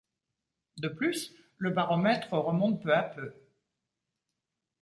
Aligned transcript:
De 0.77 0.87
plus, 0.87 1.31
le 1.59 1.69
baromètre 1.69 2.33
remonte 2.35 2.81
peu 2.81 2.91
à 2.91 3.03
peu. 3.03 3.35